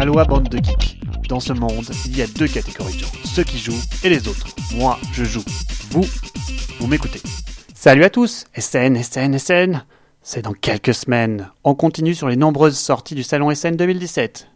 Aloha 0.00 0.24
bande 0.24 0.48
de 0.48 0.56
geeks. 0.56 0.98
Dans 1.28 1.40
ce 1.40 1.52
monde, 1.52 1.84
il 2.06 2.16
y 2.16 2.22
a 2.22 2.26
deux 2.26 2.48
catégories 2.48 2.94
de 2.94 3.00
gens, 3.00 3.12
ceux 3.22 3.44
qui 3.44 3.58
jouent 3.58 3.82
et 4.02 4.08
les 4.08 4.28
autres. 4.28 4.46
Moi, 4.74 4.98
je 5.12 5.24
joue. 5.24 5.44
Vous, 5.90 6.06
vous 6.78 6.86
m'écoutez. 6.86 7.20
Salut 7.74 8.02
à 8.04 8.08
tous 8.08 8.46
SN, 8.58 8.96
SN, 8.96 9.38
SN 9.38 9.84
C'est 10.22 10.40
dans 10.40 10.54
quelques 10.54 10.94
semaines. 10.94 11.50
On 11.64 11.74
continue 11.74 12.14
sur 12.14 12.30
les 12.30 12.36
nombreuses 12.36 12.78
sorties 12.78 13.14
du 13.14 13.22
salon 13.22 13.54
SN 13.54 13.76
2017. 13.76 14.48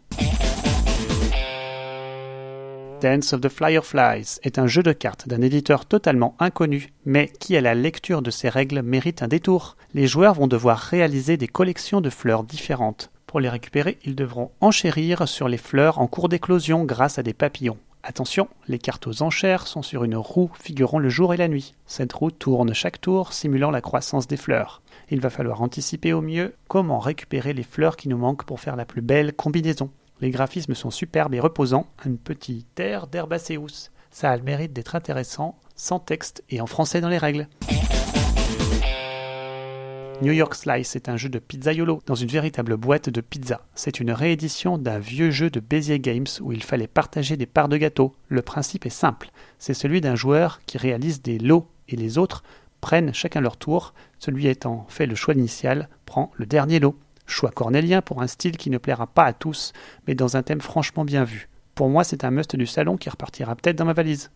Dance 3.01 3.33
of 3.33 3.41
the 3.41 3.49
Fireflies 3.49 4.39
est 4.41 4.57
un 4.57 4.65
jeu 4.65 4.81
de 4.81 4.93
cartes 4.93 5.27
d'un 5.27 5.43
éditeur 5.43 5.85
totalement 5.85 6.35
inconnu, 6.39 6.87
mais 7.05 7.31
qui 7.39 7.55
à 7.55 7.61
la 7.61 7.75
lecture 7.75 8.23
de 8.23 8.31
ses 8.31 8.49
règles 8.49 8.81
mérite 8.81 9.21
un 9.21 9.27
détour. 9.27 9.77
Les 9.93 10.07
joueurs 10.07 10.33
vont 10.33 10.47
devoir 10.47 10.79
réaliser 10.79 11.37
des 11.37 11.47
collections 11.47 12.01
de 12.01 12.09
fleurs 12.09 12.43
différentes. 12.43 13.11
Pour 13.35 13.41
les 13.41 13.49
récupérer, 13.49 13.97
ils 14.05 14.15
devront 14.15 14.51
enchérir 14.61 15.27
sur 15.27 15.49
les 15.49 15.57
fleurs 15.57 15.99
en 15.99 16.07
cours 16.07 16.29
d'éclosion 16.29 16.85
grâce 16.85 17.19
à 17.19 17.21
des 17.21 17.33
papillons. 17.33 17.77
Attention, 18.01 18.47
les 18.69 18.79
cartes 18.79 19.07
aux 19.07 19.23
enchères 19.23 19.67
sont 19.67 19.81
sur 19.81 20.05
une 20.05 20.15
roue 20.15 20.49
figurant 20.57 20.99
le 20.99 21.09
jour 21.09 21.33
et 21.33 21.37
la 21.37 21.49
nuit. 21.49 21.75
Cette 21.85 22.13
roue 22.13 22.31
tourne 22.31 22.73
chaque 22.73 23.01
tour, 23.01 23.33
simulant 23.33 23.71
la 23.71 23.81
croissance 23.81 24.27
des 24.27 24.37
fleurs. 24.37 24.81
Il 25.09 25.19
va 25.19 25.29
falloir 25.29 25.61
anticiper 25.61 26.13
au 26.13 26.21
mieux 26.21 26.55
comment 26.69 26.99
récupérer 26.99 27.51
les 27.51 27.63
fleurs 27.63 27.97
qui 27.97 28.07
nous 28.07 28.17
manquent 28.17 28.45
pour 28.45 28.61
faire 28.61 28.77
la 28.77 28.85
plus 28.85 29.01
belle 29.01 29.33
combinaison. 29.33 29.89
Les 30.21 30.29
graphismes 30.29 30.73
sont 30.73 30.89
superbes 30.89 31.33
et 31.33 31.41
reposants, 31.41 31.87
une 32.05 32.17
petite 32.17 32.79
air 32.79 33.07
d'Herbacéus. 33.07 33.91
Ça 34.11 34.31
a 34.31 34.37
le 34.37 34.43
mérite 34.43 34.71
d'être 34.71 34.95
intéressant, 34.95 35.59
sans 35.75 35.99
texte 35.99 36.41
et 36.49 36.61
en 36.61 36.67
français 36.67 37.01
dans 37.01 37.09
les 37.09 37.17
règles. 37.17 37.49
New 40.21 40.31
York 40.31 40.55
Slice 40.55 40.95
est 40.95 41.09
un 41.09 41.17
jeu 41.17 41.27
de 41.27 41.39
pizzaiolo 41.39 42.01
dans 42.05 42.15
une 42.15 42.29
véritable 42.29 42.77
boîte 42.77 43.09
de 43.09 43.21
pizza. 43.21 43.61
C'est 43.75 43.99
une 43.99 44.11
réédition 44.11 44.77
d'un 44.77 44.97
vieux 44.97 45.29
jeu 45.29 45.49
de 45.49 45.59
Bézier 45.59 45.99
Games 45.99 46.25
où 46.41 46.53
il 46.53 46.63
fallait 46.63 46.87
partager 46.87 47.35
des 47.35 47.45
parts 47.45 47.67
de 47.67 47.77
gâteau. 47.77 48.13
Le 48.29 48.41
principe 48.41 48.85
est 48.85 48.89
simple, 48.89 49.29
c'est 49.59 49.73
celui 49.73 49.99
d'un 49.99 50.15
joueur 50.15 50.61
qui 50.65 50.77
réalise 50.77 51.21
des 51.21 51.37
lots 51.37 51.67
et 51.89 51.97
les 51.97 52.17
autres 52.17 52.43
prennent 52.79 53.13
chacun 53.13 53.41
leur 53.41 53.57
tour. 53.57 53.93
Celui 54.19 54.47
ayant 54.47 54.85
fait 54.89 55.05
le 55.05 55.15
choix 55.15 55.33
initial 55.33 55.89
prend 56.05 56.31
le 56.35 56.45
dernier 56.45 56.79
lot. 56.79 56.97
Choix 57.27 57.51
cornélien 57.51 58.01
pour 58.01 58.21
un 58.21 58.27
style 58.27 58.57
qui 58.57 58.69
ne 58.69 58.77
plaira 58.77 59.07
pas 59.07 59.25
à 59.25 59.33
tous, 59.33 59.73
mais 60.07 60.15
dans 60.15 60.37
un 60.37 60.43
thème 60.43 60.61
franchement 60.61 61.03
bien 61.03 61.23
vu. 61.23 61.49
Pour 61.73 61.89
moi, 61.89 62.05
c'est 62.05 62.23
un 62.23 62.31
must 62.31 62.55
du 62.55 62.67
salon 62.67 62.95
qui 62.95 63.09
repartira 63.09 63.55
peut-être 63.55 63.77
dans 63.77 63.85
ma 63.85 63.93
valise. 63.93 64.31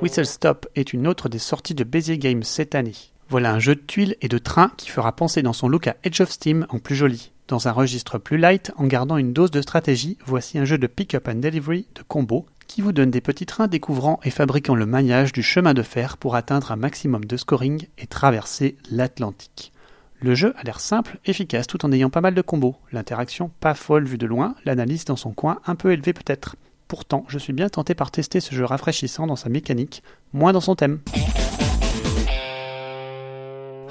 Whistle 0.00 0.26
Stop 0.26 0.68
est 0.76 0.92
une 0.92 1.08
autre 1.08 1.28
des 1.28 1.40
sorties 1.40 1.74
de 1.74 1.82
Bézier 1.82 2.18
Games 2.18 2.44
cette 2.44 2.76
année. 2.76 2.94
Voilà 3.28 3.52
un 3.52 3.58
jeu 3.58 3.74
de 3.74 3.80
tuiles 3.80 4.14
et 4.20 4.28
de 4.28 4.38
trains 4.38 4.70
qui 4.76 4.90
fera 4.90 5.10
penser 5.10 5.42
dans 5.42 5.52
son 5.52 5.68
look 5.68 5.88
à 5.88 5.96
Edge 6.04 6.20
of 6.20 6.30
Steam 6.30 6.66
en 6.68 6.78
plus 6.78 6.94
joli. 6.94 7.32
Dans 7.48 7.66
un 7.66 7.72
registre 7.72 8.16
plus 8.18 8.38
light, 8.38 8.70
en 8.76 8.86
gardant 8.86 9.16
une 9.16 9.32
dose 9.32 9.50
de 9.50 9.60
stratégie, 9.60 10.16
voici 10.24 10.56
un 10.56 10.64
jeu 10.64 10.78
de 10.78 10.86
pick-up 10.86 11.26
and 11.26 11.36
delivery 11.40 11.88
de 11.96 12.02
combo 12.02 12.46
qui 12.68 12.80
vous 12.80 12.92
donne 12.92 13.10
des 13.10 13.20
petits 13.20 13.46
trains 13.46 13.66
découvrant 13.66 14.20
et 14.22 14.30
fabriquant 14.30 14.76
le 14.76 14.86
maillage 14.86 15.32
du 15.32 15.42
chemin 15.42 15.74
de 15.74 15.82
fer 15.82 16.16
pour 16.16 16.36
atteindre 16.36 16.70
un 16.70 16.76
maximum 16.76 17.24
de 17.24 17.36
scoring 17.36 17.88
et 17.98 18.06
traverser 18.06 18.76
l'Atlantique. 18.92 19.72
Le 20.20 20.36
jeu 20.36 20.54
a 20.58 20.62
l'air 20.62 20.78
simple, 20.78 21.18
efficace 21.24 21.66
tout 21.66 21.84
en 21.84 21.92
ayant 21.92 22.10
pas 22.10 22.20
mal 22.20 22.34
de 22.34 22.42
combos. 22.42 22.76
L'interaction 22.92 23.50
pas 23.60 23.74
folle 23.74 24.04
vue 24.04 24.18
de 24.18 24.26
loin, 24.26 24.54
l'analyse 24.64 25.04
dans 25.06 25.16
son 25.16 25.32
coin 25.32 25.60
un 25.66 25.74
peu 25.74 25.92
élevée 25.92 26.12
peut-être. 26.12 26.54
Pourtant, 26.88 27.26
je 27.28 27.38
suis 27.38 27.52
bien 27.52 27.68
tenté 27.68 27.94
par 27.94 28.10
tester 28.10 28.40
ce 28.40 28.54
jeu 28.54 28.64
rafraîchissant 28.64 29.26
dans 29.26 29.36
sa 29.36 29.50
mécanique, 29.50 30.02
moins 30.32 30.52
dans 30.52 30.62
son 30.62 30.74
thème. 30.74 31.00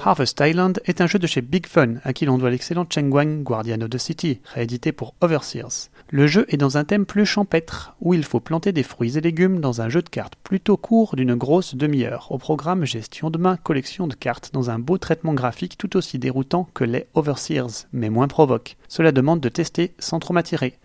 Harvest 0.04 0.40
Island 0.40 0.80
est 0.84 1.00
un 1.00 1.06
jeu 1.06 1.18
de 1.18 1.26
chez 1.26 1.40
Big 1.40 1.66
Fun, 1.66 1.94
à 2.02 2.12
qui 2.12 2.24
l'on 2.24 2.38
doit 2.38 2.50
l'excellent 2.50 2.86
Chengguang 2.88 3.42
Guardian 3.42 3.80
of 3.80 3.90
the 3.90 3.98
City, 3.98 4.40
réédité 4.54 4.90
pour 4.90 5.14
Overseers. 5.20 5.90
Le 6.10 6.26
jeu 6.26 6.46
est 6.48 6.56
dans 6.56 6.78
un 6.78 6.84
thème 6.84 7.04
plus 7.04 7.26
champêtre, 7.26 7.94
où 8.00 8.14
il 8.14 8.24
faut 8.24 8.40
planter 8.40 8.72
des 8.72 8.82
fruits 8.82 9.18
et 9.18 9.20
légumes 9.20 9.60
dans 9.60 9.80
un 9.80 9.88
jeu 9.88 10.02
de 10.02 10.08
cartes 10.08 10.36
plutôt 10.42 10.76
court 10.76 11.14
d'une 11.14 11.34
grosse 11.34 11.74
demi-heure, 11.74 12.28
au 12.30 12.38
programme 12.38 12.84
gestion 12.84 13.30
de 13.30 13.38
main, 13.38 13.56
collection 13.56 14.06
de 14.06 14.14
cartes 14.14 14.50
dans 14.52 14.70
un 14.70 14.78
beau 14.78 14.98
traitement 14.98 15.34
graphique 15.34 15.76
tout 15.78 15.96
aussi 15.96 16.18
déroutant 16.18 16.68
que 16.74 16.84
les 16.84 17.06
Overseers, 17.14 17.86
mais 17.92 18.08
moins 18.08 18.28
provoque. 18.28 18.76
Cela 18.88 19.12
demande 19.12 19.40
de 19.40 19.48
tester 19.48 19.94
sans 19.98 20.18
trop 20.20 20.32
m'attirer. 20.32 20.78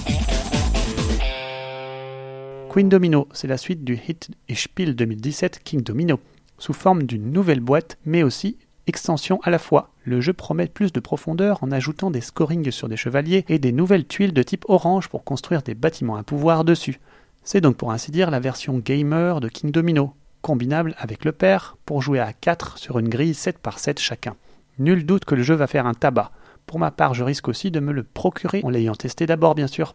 Queen 2.73 2.89
Domino, 2.89 3.27
c'est 3.33 3.45
la 3.45 3.57
suite 3.57 3.83
du 3.83 3.93
hit 3.93 4.31
et 4.49 4.55
Spiel 4.55 4.95
2017 4.95 5.61
King 5.63 5.83
Domino, 5.83 6.19
sous 6.57 6.73
forme 6.73 7.03
d'une 7.03 7.31
nouvelle 7.31 7.59
boîte, 7.59 7.99
mais 8.03 8.23
aussi 8.23 8.57
extension 8.87 9.39
à 9.43 9.51
la 9.51 9.59
fois. 9.59 9.91
Le 10.05 10.21
jeu 10.21 10.33
promet 10.33 10.65
plus 10.65 10.91
de 10.91 10.99
profondeur 10.99 11.61
en 11.61 11.71
ajoutant 11.71 12.09
des 12.09 12.19
scorings 12.19 12.71
sur 12.71 12.89
des 12.89 12.97
chevaliers 12.97 13.45
et 13.47 13.59
des 13.59 13.71
nouvelles 13.71 14.07
tuiles 14.07 14.33
de 14.33 14.41
type 14.41 14.65
orange 14.69 15.07
pour 15.07 15.23
construire 15.23 15.61
des 15.61 15.75
bâtiments 15.75 16.15
à 16.15 16.23
pouvoir 16.23 16.63
dessus. 16.63 16.99
C'est 17.43 17.61
donc 17.61 17.77
pour 17.77 17.91
ainsi 17.91 18.09
dire 18.09 18.31
la 18.31 18.39
version 18.39 18.79
gamer 18.79 19.39
de 19.39 19.49
King 19.49 19.69
Domino, 19.69 20.15
combinable 20.41 20.95
avec 20.97 21.25
le 21.25 21.31
père 21.31 21.77
pour 21.85 22.01
jouer 22.01 22.21
à 22.21 22.33
4 22.33 22.79
sur 22.79 22.97
une 22.97 23.07
grille 23.07 23.35
7 23.35 23.59
par 23.59 23.77
7 23.77 23.99
chacun. 23.99 24.35
Nul 24.79 25.05
doute 25.05 25.25
que 25.25 25.35
le 25.35 25.43
jeu 25.43 25.53
va 25.53 25.67
faire 25.67 25.85
un 25.85 25.93
tabac. 25.93 26.31
Pour 26.65 26.79
ma 26.79 26.89
part, 26.89 27.13
je 27.13 27.23
risque 27.23 27.49
aussi 27.49 27.69
de 27.69 27.79
me 27.79 27.93
le 27.93 28.01
procurer 28.01 28.61
en 28.63 28.71
l'ayant 28.71 28.95
testé 28.95 29.27
d'abord, 29.27 29.53
bien 29.53 29.67
sûr. 29.67 29.93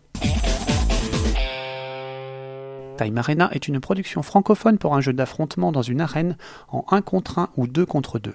Time 2.99 3.17
Arena 3.17 3.49
est 3.53 3.69
une 3.69 3.79
production 3.79 4.23
francophone 4.23 4.77
pour 4.77 4.97
un 4.97 5.01
jeu 5.01 5.13
d'affrontement 5.13 5.71
dans 5.71 5.83
une 5.83 6.01
arène 6.01 6.37
en 6.69 6.85
1 6.91 7.01
contre 7.01 7.39
1 7.39 7.51
ou 7.57 7.69
2 7.69 7.87
contre 7.87 8.19
2. 8.19 8.35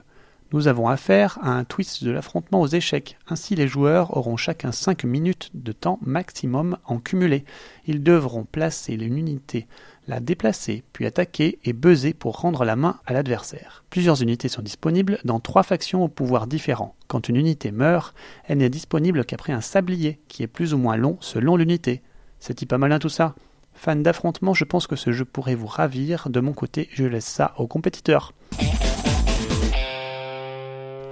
Nous 0.54 0.70
avons 0.70 0.88
affaire 0.88 1.38
à 1.42 1.50
un 1.50 1.66
twist 1.66 2.02
de 2.06 2.12
l'affrontement 2.12 2.62
aux 2.62 2.68
échecs. 2.68 3.18
Ainsi, 3.28 3.56
les 3.56 3.68
joueurs 3.68 4.16
auront 4.16 4.38
chacun 4.38 4.72
5 4.72 5.04
minutes 5.04 5.50
de 5.54 5.74
temps 5.74 6.00
maximum 6.02 6.78
en 6.86 7.00
cumulé. 7.00 7.44
Ils 7.88 8.04
devront 8.04 8.46
placer 8.46 8.94
une 8.94 9.18
unité, 9.18 9.68
la 10.08 10.22
déplacer, 10.22 10.86
puis 10.94 11.06
attaquer 11.06 11.60
et 11.66 11.74
buzzer 11.74 12.14
pour 12.14 12.40
rendre 12.40 12.64
la 12.64 12.78
main 12.78 13.02
à 13.06 13.12
l'adversaire. 13.12 13.84
Plusieurs 13.90 14.22
unités 14.22 14.48
sont 14.48 14.62
disponibles 14.62 15.20
dans 15.26 15.42
trois 15.42 15.64
factions 15.64 16.06
au 16.06 16.08
pouvoir 16.08 16.48
différents. 16.48 16.96
Quand 17.10 17.28
une 17.28 17.36
unité 17.36 17.72
meurt, 17.72 18.16
elle 18.48 18.60
n'est 18.60 18.70
disponible 18.70 19.26
qu'après 19.26 19.52
un 19.52 19.62
sablier, 19.62 20.22
qui 20.30 20.42
est 20.42 20.48
plus 20.48 20.74
ou 20.74 20.78
moins 20.78 20.96
long 20.96 21.18
selon 21.20 21.58
l'unité. 21.58 22.02
C'est-il 22.40 22.68
pas 22.68 22.78
malin 22.78 23.00
tout 23.00 23.10
ça 23.10 23.36
Fan 23.74 24.04
d'affrontement, 24.04 24.54
je 24.54 24.64
pense 24.64 24.88
que 24.88 24.96
ce 24.96 25.12
jeu 25.12 25.26
pourrait 25.26 25.56
vous 25.56 25.68
ravir. 25.68 26.30
De 26.30 26.40
mon 26.40 26.54
côté, 26.54 26.90
je 26.94 27.06
laisse 27.06 27.26
ça 27.26 27.54
aux 27.58 27.68
compétiteurs. 27.68 28.34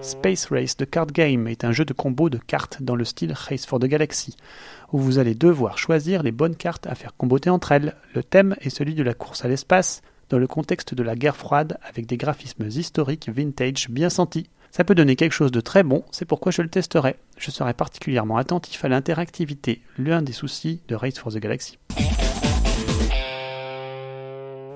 Space 0.02 0.48
Race 0.48 0.76
The 0.76 0.90
Card 0.90 1.08
Game 1.08 1.48
est 1.48 1.64
un 1.64 1.72
jeu 1.72 1.86
de 1.86 1.94
combo 1.94 2.30
de 2.30 2.40
cartes 2.40 2.82
dans 2.82 2.96
le 2.96 3.06
style 3.06 3.34
Race 3.34 3.68
for 3.68 3.80
the 3.80 3.86
Galaxy, 3.86 4.36
où 4.92 4.98
vous 4.98 5.20
allez 5.20 5.36
devoir 5.36 5.78
choisir 5.78 6.24
les 6.24 6.32
bonnes 6.32 6.56
cartes 6.56 6.88
à 6.88 6.96
faire 6.96 7.16
comboter 7.16 7.52
entre 7.52 7.72
elles. 7.72 7.96
Le 8.16 8.24
thème 8.24 8.56
est 8.62 8.72
celui 8.72 8.96
de 8.96 9.04
la 9.04 9.14
course 9.14 9.46
à 9.46 9.48
l'espace, 9.48 10.02
dans 10.30 10.40
le 10.40 10.48
contexte 10.48 10.96
de 10.96 11.04
la 11.04 11.16
guerre 11.16 11.36
froide, 11.36 11.78
avec 11.88 12.08
des 12.08 12.18
graphismes 12.18 12.68
historiques 12.68 13.30
vintage 13.30 13.90
bien 13.90 14.10
sentis. 14.10 14.50
Ça 14.72 14.84
peut 14.84 14.96
donner 14.96 15.16
quelque 15.16 15.34
chose 15.34 15.52
de 15.52 15.62
très 15.62 15.84
bon, 15.84 16.04
c'est 16.12 16.26
pourquoi 16.26 16.52
je 16.52 16.62
le 16.62 16.70
testerai. 16.70 17.18
Je 17.38 17.52
serai 17.52 17.74
particulièrement 17.74 18.38
attentif 18.38 18.84
à 18.84 18.88
l'interactivité, 18.88 19.82
l'un 19.98 20.22
des 20.22 20.32
soucis 20.32 20.82
de 20.88 20.96
Race 20.96 21.20
for 21.20 21.32
the 21.32 21.38
Galaxy. 21.38 21.78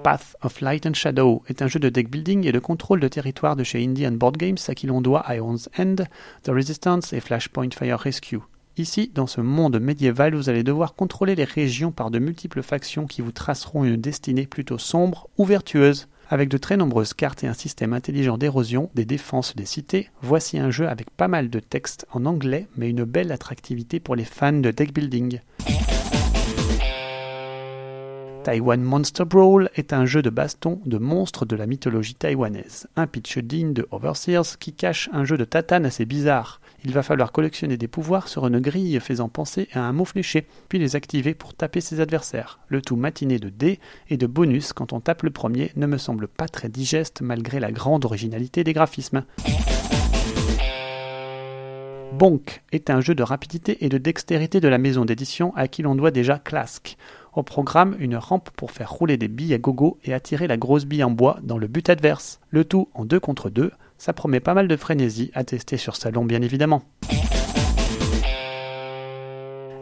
Path 0.06 0.36
of 0.44 0.62
Light 0.62 0.86
and 0.86 0.94
Shadow 0.94 1.42
est 1.48 1.64
un 1.64 1.68
jeu 1.68 1.80
de 1.80 1.90
deck 1.90 2.12
building 2.12 2.46
et 2.46 2.52
de 2.52 2.60
contrôle 2.60 3.00
de 3.00 3.08
territoire 3.08 3.56
de 3.56 3.64
chez 3.64 3.84
Indian 3.84 4.12
Board 4.12 4.38
Games 4.38 4.60
à 4.68 4.76
qui 4.76 4.86
l'on 4.86 5.02
doit 5.02 5.26
Iron's 5.30 5.68
End, 5.80 5.96
The 6.44 6.50
Resistance 6.50 7.12
et 7.12 7.20
Flashpoint 7.20 7.72
Fire 7.72 7.98
Rescue. 7.98 8.38
Ici, 8.78 9.10
dans 9.16 9.26
ce 9.26 9.42
monde 9.42 9.80
médiéval, 9.80 10.36
vous 10.36 10.48
allez 10.48 10.62
devoir 10.62 10.94
contrôler 10.94 11.34
les 11.34 11.44
régions 11.44 11.92
par 11.92 12.12
de 12.12 12.20
multiples 12.20 12.62
factions 12.62 13.08
qui 13.08 13.24
vous 13.24 13.32
traceront 13.32 13.84
une 13.84 13.96
destinée 13.96 14.46
plutôt 14.46 14.78
sombre 14.78 15.28
ou 15.40 15.46
vertueuse. 15.46 16.08
Avec 16.30 16.50
de 16.50 16.60
très 16.60 16.78
nombreuses 16.78 17.16
cartes 17.16 17.44
et 17.44 17.48
un 17.48 17.54
système 17.54 17.94
intelligent 17.94 18.38
d'érosion 18.38 18.92
des 18.94 19.06
défenses 19.06 19.56
des 19.56 19.66
cités, 19.66 20.12
voici 20.22 20.60
un 20.60 20.70
jeu 20.70 20.88
avec 20.88 21.10
pas 21.10 21.28
mal 21.28 21.50
de 21.50 21.60
texte 21.60 22.06
en 22.12 22.28
anglais 22.28 22.68
mais 22.78 22.92
une 22.92 23.06
belle 23.06 23.32
attractivité 23.32 24.00
pour 24.00 24.16
les 24.16 24.26
fans 24.26 24.54
de 24.54 24.70
deck 24.70 24.94
building. 24.94 25.40
Taiwan 28.46 28.84
Monster 28.84 29.26
Brawl 29.26 29.72
est 29.74 29.92
un 29.92 30.06
jeu 30.06 30.22
de 30.22 30.30
baston 30.30 30.80
de 30.86 31.00
monstres 31.00 31.48
de 31.48 31.56
la 31.56 31.66
mythologie 31.66 32.14
taïwanaise. 32.14 32.86
Un 32.96 33.08
pitch 33.08 33.40
digne 33.40 33.74
de 33.74 33.88
Overseers 33.90 34.60
qui 34.60 34.72
cache 34.72 35.10
un 35.14 35.26
jeu 35.26 35.36
de 35.36 35.46
tatane 35.46 35.88
assez 35.88 36.06
bizarre. 36.06 36.62
Il 36.84 36.92
va 36.94 37.02
falloir 37.02 37.32
collectionner 37.32 37.76
des 37.76 37.88
pouvoirs 37.88 38.28
sur 38.28 38.46
une 38.46 38.60
grille 38.60 39.00
faisant 39.00 39.30
penser 39.30 39.68
à 39.74 39.80
un 39.80 39.94
mot 39.94 40.06
fléché, 40.06 40.46
puis 40.70 40.78
les 40.78 40.96
activer 40.96 41.34
pour 41.34 41.56
taper 41.56 41.82
ses 41.82 42.02
adversaires. 42.02 42.60
Le 42.68 42.84
tout 42.84 42.98
matiné 42.98 43.40
de 43.40 43.50
dés 43.50 43.80
et 44.12 44.18
de 44.18 44.28
bonus 44.28 44.74
quand 44.74 44.94
on 44.94 45.00
tape 45.00 45.24
le 45.24 45.32
premier 45.32 45.72
ne 45.76 45.88
me 45.88 45.98
semble 45.98 46.28
pas 46.28 46.48
très 46.48 46.70
digeste 46.70 47.22
malgré 47.22 47.60
la 47.60 47.72
grande 47.72 48.06
originalité 48.06 48.64
des 48.64 48.74
graphismes. 48.74 49.24
Bonk 52.16 52.64
est 52.72 52.90
un 52.90 53.02
jeu 53.02 53.14
de 53.14 53.24
rapidité 53.24 53.84
et 53.84 53.90
de 53.90 53.98
dextérité 53.98 54.62
de 54.62 54.70
la 54.70 54.78
maison 54.78 55.04
d'édition 55.04 55.54
à 55.56 55.68
qui 55.68 55.82
l'on 55.82 55.96
doit 55.96 56.12
déjà 56.12 56.40
Clask. 56.40 56.96
Au 57.36 57.44
programme, 57.44 57.98
une 58.00 58.16
rampe 58.16 58.50
pour 58.52 58.72
faire 58.72 58.90
rouler 58.90 59.18
des 59.18 59.28
billes 59.28 59.54
à 59.54 59.58
gogo 59.58 60.00
et 60.06 60.14
attirer 60.14 60.48
la 60.48 60.56
grosse 60.56 60.86
bille 60.86 61.04
en 61.04 61.12
bois 61.12 61.38
dans 61.44 61.58
le 61.58 61.68
but 61.68 61.90
adverse. 61.90 62.40
Le 62.50 62.64
tout 62.64 62.88
en 62.94 63.04
2 63.04 63.20
contre 63.20 63.50
2, 63.50 63.74
ça 63.98 64.14
promet 64.14 64.40
pas 64.40 64.54
mal 64.54 64.70
de 64.70 64.76
frénésie 64.78 65.32
à 65.34 65.44
tester 65.44 65.76
sur 65.76 65.98
salon 65.98 66.24
bien 66.24 66.42
évidemment. 66.42 66.84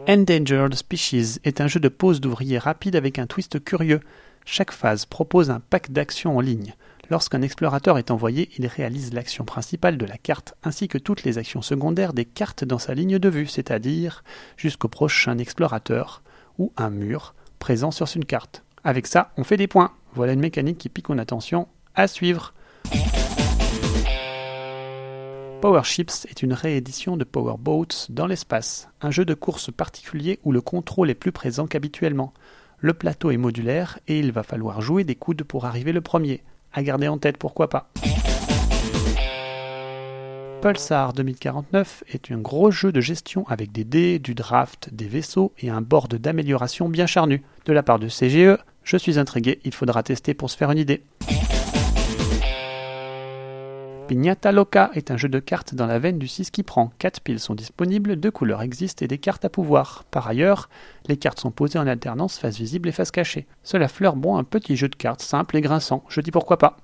Endangered 0.08 0.74
Species 0.74 1.38
est 1.44 1.60
un 1.60 1.68
jeu 1.68 1.78
de 1.78 1.88
pose 1.88 2.20
d'ouvrier 2.20 2.58
rapide 2.58 2.96
avec 2.96 3.20
un 3.20 3.28
twist 3.28 3.62
curieux. 3.62 4.00
Chaque 4.44 4.72
phase 4.72 5.06
propose 5.06 5.50
un 5.50 5.60
pack 5.60 5.92
d'actions 5.92 6.36
en 6.36 6.40
ligne. 6.40 6.74
Lorsqu'un 7.08 7.42
explorateur 7.42 7.98
est 7.98 8.10
envoyé, 8.10 8.50
il 8.58 8.66
réalise 8.66 9.14
l'action 9.14 9.44
principale 9.44 9.96
de 9.96 10.06
la 10.06 10.18
carte 10.18 10.54
ainsi 10.64 10.88
que 10.88 10.98
toutes 10.98 11.22
les 11.22 11.38
actions 11.38 11.62
secondaires 11.62 12.14
des 12.14 12.24
cartes 12.24 12.64
dans 12.64 12.80
sa 12.80 12.94
ligne 12.94 13.20
de 13.20 13.28
vue, 13.28 13.46
c'est-à-dire 13.46 14.24
jusqu'au 14.56 14.88
prochain 14.88 15.38
explorateur 15.38 16.24
ou 16.58 16.72
un 16.76 16.90
mur 16.90 17.34
présent 17.64 17.90
sur 17.90 18.06
une 18.14 18.26
carte. 18.26 18.62
Avec 18.84 19.06
ça, 19.06 19.32
on 19.38 19.42
fait 19.42 19.56
des 19.56 19.68
points. 19.68 19.90
Voilà 20.12 20.34
une 20.34 20.40
mécanique 20.40 20.76
qui 20.76 20.90
pique 20.90 21.08
mon 21.08 21.16
attention. 21.16 21.66
À 21.94 22.08
suivre. 22.08 22.52
Power 25.62 25.82
Ships 25.82 26.26
est 26.28 26.42
une 26.42 26.52
réédition 26.52 27.16
de 27.16 27.24
Power 27.24 27.54
Boats 27.58 28.10
dans 28.10 28.26
l'espace, 28.26 28.90
un 29.00 29.10
jeu 29.10 29.24
de 29.24 29.32
course 29.32 29.72
particulier 29.72 30.40
où 30.44 30.52
le 30.52 30.60
contrôle 30.60 31.08
est 31.08 31.14
plus 31.14 31.32
présent 31.32 31.66
qu'habituellement. 31.66 32.34
Le 32.80 32.92
plateau 32.92 33.30
est 33.30 33.38
modulaire 33.38 33.98
et 34.08 34.18
il 34.18 34.30
va 34.30 34.42
falloir 34.42 34.82
jouer 34.82 35.04
des 35.04 35.14
coudes 35.14 35.44
pour 35.44 35.64
arriver 35.64 35.92
le 35.92 36.02
premier. 36.02 36.44
À 36.74 36.82
garder 36.82 37.08
en 37.08 37.16
tête, 37.16 37.38
pourquoi 37.38 37.70
pas. 37.70 37.90
Pulsar 40.64 41.12
2049 41.12 42.04
est 42.08 42.30
un 42.30 42.38
gros 42.38 42.70
jeu 42.70 42.90
de 42.90 43.02
gestion 43.02 43.46
avec 43.48 43.70
des 43.70 43.84
dés, 43.84 44.18
du 44.18 44.34
draft, 44.34 44.88
des 44.94 45.04
vaisseaux 45.04 45.52
et 45.58 45.68
un 45.68 45.82
board 45.82 46.14
d'amélioration 46.14 46.88
bien 46.88 47.04
charnu. 47.04 47.42
De 47.66 47.74
la 47.74 47.82
part 47.82 47.98
de 47.98 48.08
CGE, 48.08 48.56
je 48.82 48.96
suis 48.96 49.18
intrigué, 49.18 49.60
il 49.66 49.74
faudra 49.74 50.02
tester 50.02 50.32
pour 50.32 50.48
se 50.48 50.56
faire 50.56 50.70
une 50.70 50.78
idée. 50.78 51.02
Pignata 54.08 54.52
Loca 54.52 54.90
est 54.94 55.10
un 55.10 55.18
jeu 55.18 55.28
de 55.28 55.38
cartes 55.38 55.74
dans 55.74 55.86
la 55.86 55.98
veine 55.98 56.18
du 56.18 56.28
6 56.28 56.50
qui 56.50 56.62
prend. 56.62 56.92
4 56.98 57.20
piles 57.20 57.40
sont 57.40 57.54
disponibles, 57.54 58.16
deux 58.16 58.30
couleurs 58.30 58.62
existent 58.62 59.04
et 59.04 59.08
des 59.08 59.18
cartes 59.18 59.44
à 59.44 59.50
pouvoir. 59.50 60.04
Par 60.10 60.26
ailleurs, 60.28 60.70
les 61.08 61.18
cartes 61.18 61.40
sont 61.40 61.50
posées 61.50 61.78
en 61.78 61.86
alternance 61.86 62.38
face 62.38 62.56
visible 62.56 62.88
et 62.88 62.92
face 62.92 63.10
cachée. 63.10 63.46
Cela 63.64 63.86
fleure 63.86 64.16
bon 64.16 64.38
un 64.38 64.44
petit 64.44 64.76
jeu 64.76 64.88
de 64.88 64.96
cartes 64.96 65.20
simple 65.20 65.58
et 65.58 65.60
grinçant. 65.60 66.04
Je 66.08 66.22
dis 66.22 66.30
pourquoi 66.30 66.56
pas. 66.56 66.78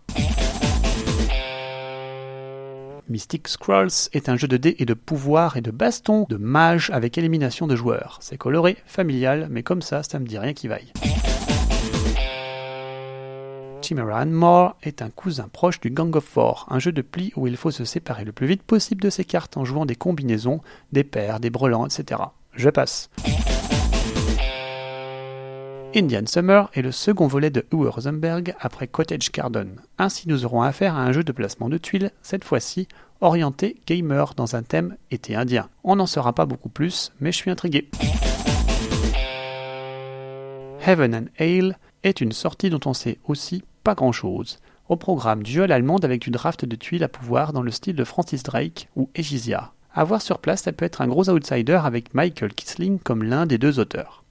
Mystic 3.10 3.48
Scrolls 3.48 4.08
est 4.12 4.28
un 4.28 4.36
jeu 4.36 4.46
de 4.46 4.56
dés 4.56 4.76
et 4.78 4.84
de 4.84 4.94
pouvoir 4.94 5.56
et 5.56 5.60
de 5.60 5.72
baston 5.72 6.26
de 6.28 6.36
mage 6.36 6.90
avec 6.90 7.18
élimination 7.18 7.66
de 7.66 7.74
joueurs. 7.74 8.18
C'est 8.20 8.38
coloré, 8.38 8.76
familial, 8.86 9.48
mais 9.50 9.64
comme 9.64 9.82
ça, 9.82 10.04
ça 10.04 10.20
me 10.20 10.26
dit 10.26 10.38
rien 10.38 10.52
qui 10.52 10.68
vaille. 10.68 10.92
Chimera 13.82 14.24
More 14.26 14.76
est 14.84 15.02
un 15.02 15.10
cousin 15.10 15.48
proche 15.52 15.80
du 15.80 15.90
Gang 15.90 16.14
of 16.14 16.24
Four, 16.24 16.66
un 16.70 16.78
jeu 16.78 16.92
de 16.92 17.02
pli 17.02 17.32
où 17.34 17.48
il 17.48 17.56
faut 17.56 17.72
se 17.72 17.84
séparer 17.84 18.24
le 18.24 18.30
plus 18.30 18.46
vite 18.46 18.62
possible 18.62 19.02
de 19.02 19.10
ses 19.10 19.24
cartes 19.24 19.56
en 19.56 19.64
jouant 19.64 19.86
des 19.86 19.96
combinaisons, 19.96 20.60
des 20.92 21.02
paires, 21.02 21.40
des 21.40 21.50
brelans, 21.50 21.86
etc. 21.86 22.20
Je 22.54 22.70
passe. 22.70 23.10
Indian 25.92 26.22
Summer 26.25 26.70
est 26.75 26.82
le 26.82 26.92
second 26.92 27.26
volet 27.26 27.50
de 27.50 27.66
Uwe 27.72 27.88
Rosenberg 27.88 28.54
après 28.60 28.87
Cottage 28.87 29.32
Garden. 29.32 29.81
Ainsi 29.98 30.28
nous 30.28 30.44
aurons 30.44 30.62
affaire 30.62 30.94
à 30.94 31.02
un 31.02 31.10
jeu 31.10 31.25
de 31.25 31.32
placement 31.32 31.69
de 31.69 31.78
tuiles, 31.78 32.12
cette 32.22 32.44
fois-ci 32.44 32.87
orienté 33.20 33.76
gamer 33.88 34.34
dans 34.37 34.54
un 34.54 34.62
thème 34.62 34.96
été 35.10 35.34
indien. 35.34 35.69
On 35.82 35.96
n'en 35.96 36.06
saura 36.06 36.32
pas 36.32 36.46
beaucoup 36.46 36.69
plus, 36.69 37.10
mais 37.20 37.32
je 37.32 37.38
suis 37.38 37.50
intrigué. 37.50 37.90
Heaven 40.87 41.14
and 41.14 41.26
Ale 41.40 41.76
est 42.04 42.20
une 42.20 42.32
sortie 42.32 42.70
dont 42.70 42.81
on 42.86 42.94
sait 42.94 43.19
aussi 43.26 43.64
pas 43.82 43.96
grand-chose. 43.96 44.60
Au 44.88 44.94
programme, 44.94 45.43
duel 45.43 45.72
allemande 45.72 46.04
avec 46.04 46.22
du 46.22 46.31
draft 46.31 46.64
de 46.64 46.76
tuiles 46.76 47.04
à 47.04 47.08
pouvoir 47.08 47.52
dans 47.52 47.62
le 47.62 47.72
style 47.72 47.96
de 47.96 48.04
Francis 48.04 48.44
Drake 48.44 48.88
ou 48.94 49.10
Egizia. 49.16 49.72
À 49.93 50.04
voir 50.04 50.22
sur 50.22 50.38
place, 50.38 50.62
ça 50.62 50.72
peut 50.72 50.84
être 50.84 51.00
un 51.00 51.08
gros 51.08 51.28
outsider 51.28 51.81
avec 51.82 52.14
Michael 52.14 52.54
Kisling 52.54 53.00
comme 53.00 53.25
l'un 53.25 53.46
des 53.46 53.58
deux 53.58 53.81
auteurs. 53.81 54.22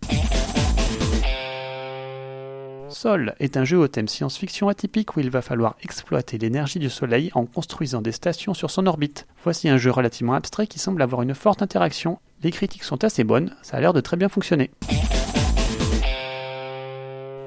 Sol 3.02 3.34
est 3.40 3.56
un 3.56 3.64
jeu 3.64 3.78
au 3.78 3.88
thème 3.88 4.10
science-fiction 4.10 4.68
atypique 4.68 5.16
où 5.16 5.22
il 5.22 5.30
va 5.30 5.42
falloir 5.42 5.78
exploiter 5.82 6.38
l'énergie 6.38 6.80
du 6.80 6.90
Soleil 6.90 7.32
en 7.34 7.46
construisant 7.46 8.02
des 8.02 8.12
stations 8.12 8.54
sur 8.54 8.70
son 8.70 8.88
orbite. 8.88 9.26
Voici 9.42 9.70
un 9.70 9.78
jeu 9.78 9.90
relativement 9.90 10.34
abstrait 10.34 10.68
qui 10.68 10.80
semble 10.80 11.02
avoir 11.02 11.22
une 11.22 11.34
forte 11.34 11.62
interaction. 11.62 12.20
Les 12.44 12.52
critiques 12.52 12.84
sont 12.84 13.06
assez 13.06 13.24
bonnes, 13.24 13.56
ça 13.62 13.78
a 13.78 13.80
l'air 13.80 13.94
de 13.94 14.02
très 14.02 14.18
bien 14.18 14.28
fonctionner. 14.28 14.70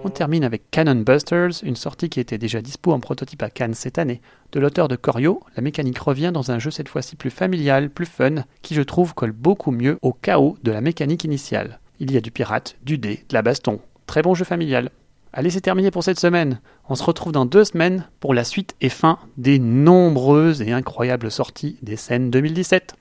On 0.04 0.08
termine 0.08 0.42
avec 0.42 0.70
Cannon 0.70 1.02
Busters, 1.02 1.62
une 1.62 1.76
sortie 1.76 2.08
qui 2.08 2.18
était 2.18 2.38
déjà 2.38 2.62
dispo 2.62 2.90
en 2.90 3.00
prototype 3.00 3.42
à 3.42 3.50
Cannes 3.50 3.74
cette 3.74 3.98
année. 3.98 4.22
De 4.52 4.58
l'auteur 4.58 4.88
de 4.88 4.96
Corio, 4.96 5.42
la 5.54 5.62
mécanique 5.62 5.98
revient 5.98 6.30
dans 6.32 6.50
un 6.50 6.58
jeu 6.58 6.70
cette 6.70 6.88
fois-ci 6.88 7.14
plus 7.14 7.28
familial, 7.28 7.90
plus 7.90 8.06
fun, 8.06 8.44
qui 8.62 8.74
je 8.74 8.80
trouve 8.80 9.12
colle 9.12 9.32
beaucoup 9.32 9.70
mieux 9.70 9.98
au 10.00 10.14
chaos 10.14 10.56
de 10.62 10.72
la 10.72 10.80
mécanique 10.80 11.24
initiale. 11.24 11.78
Il 12.00 12.10
y 12.10 12.16
a 12.16 12.22
du 12.22 12.30
pirate, 12.30 12.76
du 12.84 12.96
dé, 12.96 13.26
de 13.28 13.34
la 13.34 13.42
baston. 13.42 13.80
Très 14.06 14.22
bon 14.22 14.34
jeu 14.34 14.46
familial. 14.46 14.90
Allez, 15.34 15.48
c'est 15.48 15.62
terminé 15.62 15.90
pour 15.90 16.04
cette 16.04 16.20
semaine. 16.20 16.60
On 16.90 16.94
se 16.94 17.02
retrouve 17.02 17.32
dans 17.32 17.46
deux 17.46 17.64
semaines 17.64 18.06
pour 18.20 18.34
la 18.34 18.44
suite 18.44 18.74
et 18.82 18.90
fin 18.90 19.18
des 19.38 19.58
nombreuses 19.58 20.60
et 20.60 20.72
incroyables 20.72 21.30
sorties 21.30 21.78
des 21.80 21.96
scènes 21.96 22.30
2017. 22.30 22.94